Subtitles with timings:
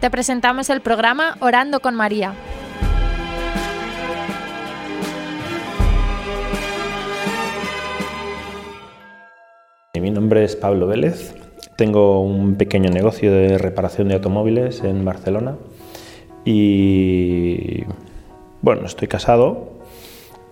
[0.00, 2.34] te presentamos el programa Orando con María.
[10.00, 11.34] Mi nombre es Pablo Vélez,
[11.76, 15.56] tengo un pequeño negocio de reparación de automóviles en Barcelona
[16.44, 17.82] y
[18.62, 19.70] bueno, estoy casado,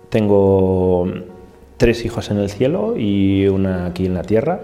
[0.09, 1.07] tengo
[1.77, 4.59] tres hijos en el cielo y una aquí en la tierra.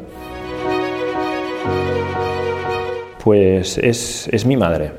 [3.24, 4.92] Pues es, mi madre,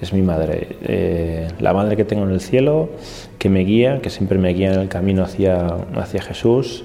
[0.00, 2.90] es mi madre, eh, la madre que tengo en el cielo,
[3.38, 5.66] que me guía, que siempre me guía en el camino hacia,
[5.96, 6.84] hacia Jesús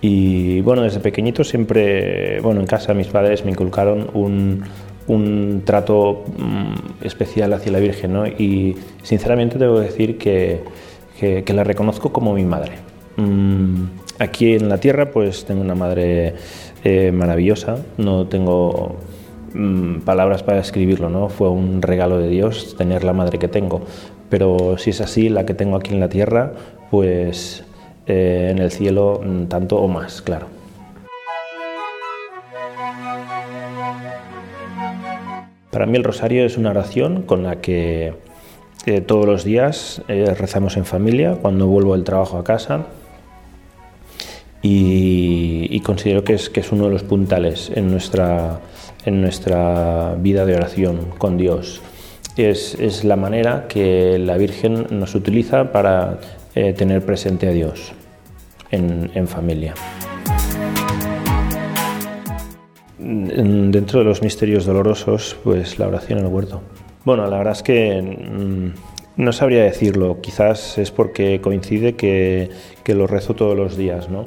[0.00, 4.64] y bueno, desde pequeñito siempre, bueno, en casa mis padres me inculcaron un,
[5.06, 8.26] un trato mm, especial hacia la Virgen, ¿no?
[8.26, 10.60] Y sinceramente debo decir que,
[11.18, 12.72] que, la reconozco como mi madre.
[13.16, 13.84] Mm,
[14.18, 16.34] aquí en la tierra pues tengo una madre
[16.82, 18.96] eh, maravillosa, no tengo
[19.54, 21.28] mm, palabras para describirlo, ¿no?
[21.28, 23.82] Fue un regalo de Dios tener la madre que tengo,
[24.28, 26.52] pero si es así, la que tengo aquí en la tierra,
[26.90, 27.64] pues
[28.06, 30.46] eh, en el cielo mm, tanto o más, claro.
[35.70, 38.12] Para mí el rosario es una oración con la que
[38.84, 42.86] eh, todos los días eh, rezamos en familia cuando vuelvo del trabajo a casa
[44.62, 48.60] y, considero que es, que es, uno de los puntales en nuestra,
[49.04, 51.82] en nuestra vida de oración con Dios.
[52.36, 56.20] Es, es la manera que la Virgen nos utiliza para
[56.54, 57.92] eh, tener presente a Dios
[58.70, 59.74] en, familia.
[62.98, 66.62] Dentro de los misterios dolorosos, pues la oración en el huerto.
[67.04, 72.50] Bueno, la verdad es que mm, no sabría decirlo, quizás es porque coincide que,
[72.86, 74.26] lo rezo todos los días, ¿no?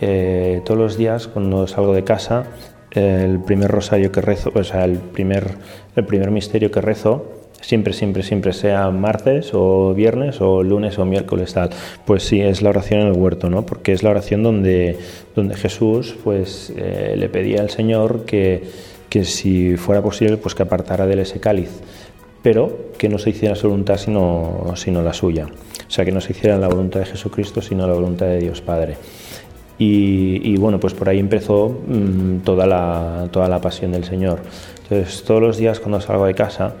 [0.00, 2.44] Eh, todos los días cuando salgo de casa,
[2.92, 5.46] el primer rosario que rezo, o sea, el primer,
[5.96, 11.04] el primer misterio que rezo siempre, siempre, siempre, sea martes o viernes o lunes o
[11.04, 11.70] miércoles tal.
[12.04, 13.66] Pues sí, es la oración en el huerto, ¿no?
[13.66, 14.98] Porque es la oración donde,
[15.36, 18.62] donde Jesús pues eh, le pedía al Señor que,
[19.08, 21.70] que si fuera posible pues que apartara de él ese cáliz,
[22.42, 25.46] pero que no se hiciera su voluntad sino, sino la suya.
[25.46, 28.60] O sea, que no se hiciera la voluntad de Jesucristo sino la voluntad de Dios
[28.60, 28.96] Padre.
[29.82, 34.40] Y, bueno, pues por ahí empezó mm, toda, la, toda la pasión del Señor.
[34.82, 36.74] Entonces, todos los días cuando salgo de casa,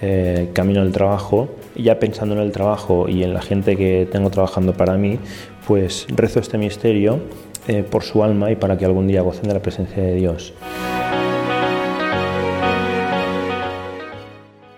[0.00, 4.30] eh, camino del trabajo, ya pensando en el trabajo y en la gente que tengo
[4.30, 5.18] trabajando para mí,
[5.66, 7.20] pues rezo este misterio
[7.66, 10.54] eh, por su alma y para que algún día gocen de la presencia de Dios.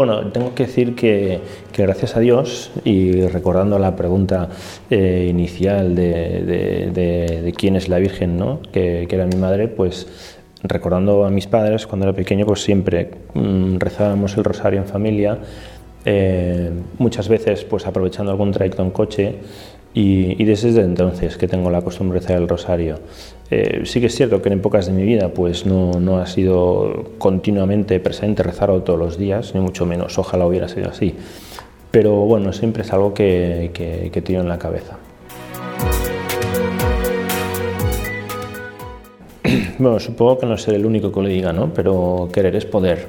[0.01, 1.43] Bueno, tengo que decir que,
[1.77, 4.49] gracias a Dios, y recordando la pregunta
[4.89, 8.63] eh, inicial de, quién es la Virgen, ¿no?
[8.73, 10.07] que, que era mi madre, pues
[10.63, 15.37] recordando a mis padres, cuando era pequeño, pues siempre mm, rezábamos el rosario en familia,
[16.07, 19.35] eh, muchas veces pues aprovechando algún trayecto en coche
[19.93, 23.01] y, desde entonces que tengo la costumbre de rezar el rosario.
[23.51, 26.27] Eh, sí que es cierto que en épocas de mi vida pues no, no ha
[26.27, 31.17] sido continuamente presente rezarlo todos los días, ni mucho menos, ojalá hubiera sido así,
[31.91, 34.99] pero bueno, siempre es algo que, que, tengo en la cabeza.
[39.79, 41.73] Bueno, supongo que no seré el único que lo diga, ¿no?
[41.73, 43.09] Pero querer es poder.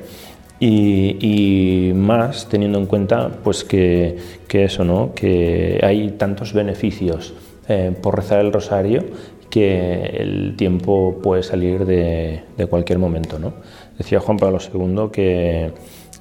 [0.63, 4.17] Y, más teniendo en cuenta pues que,
[4.47, 5.13] eso, ¿no?
[5.15, 7.33] Que hay tantos beneficios
[7.67, 9.03] eh, por rezar el rosario
[9.49, 13.53] que el tiempo puede salir de, cualquier momento, ¿no?
[13.97, 15.71] Decía Juan Pablo II que,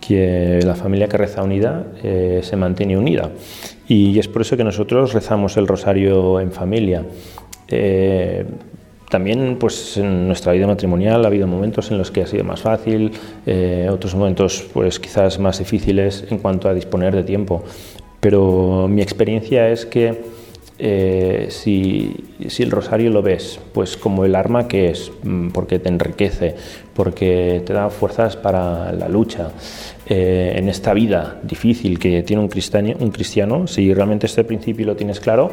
[0.01, 3.31] que la familia que reza unida eh, se mantiene unida.
[3.87, 7.05] Y es por eso que nosotros rezamos el rosario en familia.
[7.69, 8.45] Eh,
[9.11, 12.63] también pues, en nuestra vida matrimonial ha habido momentos en los que ha sido más
[12.63, 13.13] fácil,
[13.45, 17.63] eh, otros momentos pues, quizás más difíciles en cuanto a disponer de tiempo.
[18.21, 20.40] Pero mi experiencia es que
[20.83, 22.17] eh, si,
[22.59, 26.55] el rosario lo ves pues como el arma que es, mm, porque te enriquece,
[26.95, 29.51] porque te da fuerzas para la lucha,
[30.07, 34.87] eh, en esta vida difícil que tiene un cristiano, un cristiano, si realmente este principio
[34.87, 35.53] lo tienes claro,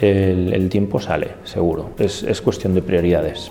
[0.00, 1.90] el, tiempo sale, seguro.
[1.98, 3.50] Es, es cuestión de prioridades.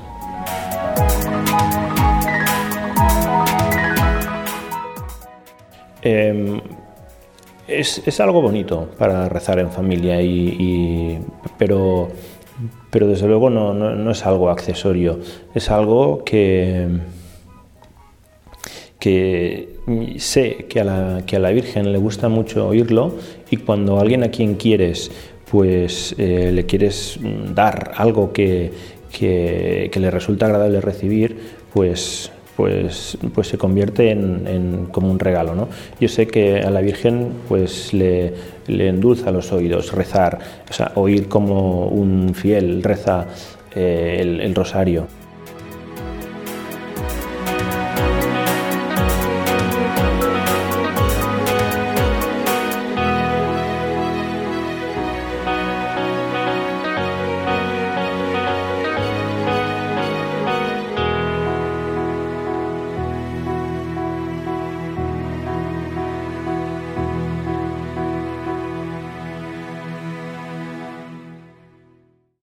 [6.01, 6.61] Em,
[7.67, 11.19] es, es, algo bonito para rezar en familia, y,
[11.57, 12.09] pero,
[12.89, 15.19] pero desde luego no, no, no, es algo accesorio,
[15.53, 16.87] es algo que,
[18.99, 19.77] que
[20.17, 23.15] sé que a, la, que a la Virgen le gusta mucho oírlo
[23.49, 25.11] y cuando alguien a quien quieres
[25.49, 27.19] pues eh, le quieres
[27.53, 28.71] dar algo que,
[29.11, 31.37] que, le resulta agradable recibir,
[31.73, 35.55] pues pues, pues se convierte en, como un regalo.
[35.55, 35.69] ¿no?
[36.01, 38.33] Yo sé que a la Virgen pues le,
[38.65, 40.39] le endulza los oídos rezar,
[40.69, 43.27] o sea, oír como un fiel reza
[43.75, 45.07] eh, el rosario.